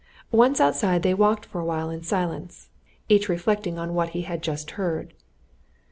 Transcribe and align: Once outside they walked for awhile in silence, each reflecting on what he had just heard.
Once 0.31 0.59
outside 0.59 1.03
they 1.03 1.13
walked 1.13 1.45
for 1.45 1.61
awhile 1.61 1.91
in 1.91 2.01
silence, 2.01 2.69
each 3.07 3.29
reflecting 3.29 3.77
on 3.77 3.93
what 3.93 4.09
he 4.17 4.23
had 4.23 4.41
just 4.41 4.71
heard. 4.71 5.13